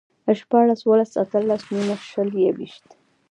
شپاړس، 0.39 0.79
اووهلس، 0.83 1.11
اتهلس، 1.23 1.63
نولس، 1.73 2.01
شل، 2.11 2.29
يوويشت 2.43 2.85